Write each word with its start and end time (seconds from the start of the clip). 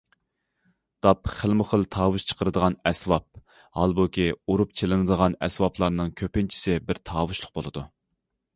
داپ 1.05 1.27
خىلمۇ 1.33 1.65
خىل 1.73 1.83
تاۋۇش 1.95 2.25
چىقىرىدىغان 2.31 2.77
ئەسۋاب، 2.91 3.27
ھالبۇكى 3.81 4.27
ئۇرۇپ 4.49 4.73
چېلىنىدىغان 4.81 5.39
ئەسۋابلارنىڭ 5.49 6.13
كۆپىنچىسى 6.23 6.79
بىر 6.89 7.01
تاۋۇشلۇق 7.11 7.57
بولىدۇ. 7.61 7.89